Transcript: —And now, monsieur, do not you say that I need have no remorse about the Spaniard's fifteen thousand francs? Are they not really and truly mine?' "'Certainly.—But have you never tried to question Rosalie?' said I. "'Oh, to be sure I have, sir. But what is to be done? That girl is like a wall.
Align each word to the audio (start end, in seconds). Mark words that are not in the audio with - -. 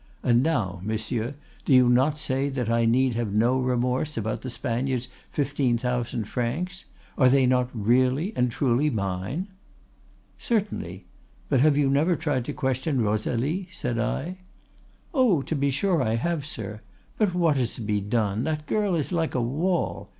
—And 0.23 0.41
now, 0.41 0.81
monsieur, 0.83 1.35
do 1.63 1.87
not 1.87 2.13
you 2.13 2.17
say 2.17 2.49
that 2.49 2.71
I 2.71 2.85
need 2.85 3.13
have 3.13 3.31
no 3.33 3.59
remorse 3.59 4.17
about 4.17 4.41
the 4.41 4.49
Spaniard's 4.49 5.09
fifteen 5.31 5.77
thousand 5.77 6.25
francs? 6.25 6.85
Are 7.19 7.29
they 7.29 7.45
not 7.45 7.69
really 7.71 8.33
and 8.35 8.49
truly 8.49 8.89
mine?' 8.89 9.49
"'Certainly.—But 10.39 11.59
have 11.59 11.77
you 11.77 11.87
never 11.87 12.15
tried 12.15 12.45
to 12.45 12.51
question 12.53 13.01
Rosalie?' 13.03 13.67
said 13.71 13.99
I. 13.99 14.39
"'Oh, 15.13 15.43
to 15.43 15.55
be 15.55 15.69
sure 15.69 16.01
I 16.01 16.15
have, 16.15 16.47
sir. 16.47 16.81
But 17.19 17.35
what 17.35 17.59
is 17.59 17.75
to 17.75 17.81
be 17.81 18.01
done? 18.01 18.43
That 18.43 18.65
girl 18.65 18.95
is 18.95 19.11
like 19.11 19.35
a 19.35 19.39
wall. 19.39 20.09